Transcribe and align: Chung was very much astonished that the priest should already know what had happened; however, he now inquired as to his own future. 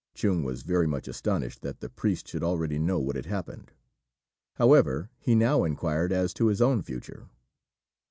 Chung 0.15 0.43
was 0.43 0.63
very 0.63 0.87
much 0.87 1.07
astonished 1.07 1.61
that 1.61 1.79
the 1.79 1.87
priest 1.87 2.27
should 2.27 2.41
already 2.41 2.79
know 2.79 2.97
what 2.97 3.15
had 3.15 3.27
happened; 3.27 3.71
however, 4.55 5.11
he 5.19 5.35
now 5.35 5.63
inquired 5.63 6.11
as 6.11 6.33
to 6.33 6.47
his 6.47 6.59
own 6.59 6.81
future. 6.81 7.29